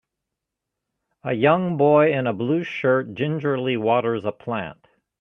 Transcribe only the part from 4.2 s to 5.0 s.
a plant